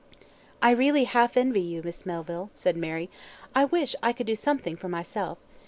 "I 0.63 0.71
really 0.71 1.03
half 1.03 1.37
envy 1.37 1.61
you, 1.61 1.83
Miss 1.83 2.07
Melville," 2.07 2.49
said 2.55 2.75
Mary. 2.75 3.11
"I 3.53 3.65
wish 3.65 3.95
I 4.01 4.13
could 4.13 4.25
do 4.25 4.35
something 4.35 4.75
for 4.75 4.89
myself. 4.89 5.37